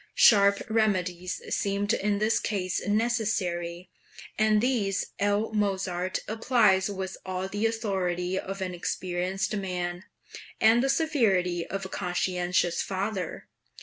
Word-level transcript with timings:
Sharp 0.15 0.63
remedies 0.67 1.43
seemed 1.55 1.93
in 1.93 2.17
this 2.17 2.39
case 2.39 2.83
necessary, 2.87 3.91
and 4.35 4.59
these 4.59 5.05
L. 5.19 5.53
Mozart 5.53 6.21
applies 6.27 6.89
with 6.89 7.17
all 7.23 7.47
the 7.47 7.67
authority 7.67 8.39
of 8.39 8.61
an 8.61 8.73
experienced 8.73 9.55
man, 9.55 10.05
and 10.59 10.81
the 10.83 10.89
severity 10.89 11.67
of 11.67 11.85
a 11.85 11.89
conscientious 11.89 12.81
father. 12.81 13.47